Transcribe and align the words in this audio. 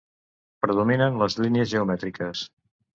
Predominen 0.67 1.21
les 1.25 1.39
línies 1.45 1.73
geomètriques. 1.77 2.47